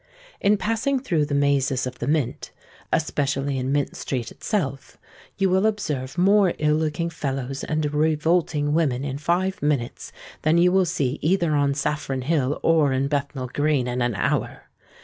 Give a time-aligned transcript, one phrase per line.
[0.39, 6.55] In passing through the mazes of the Mint—especially in Mint Street itself—you will observe more
[6.57, 10.11] ill looking fellows and revolting women in five minutes
[10.41, 14.69] than you will see either on Saffron Hill or in Bethnal Green in an hour.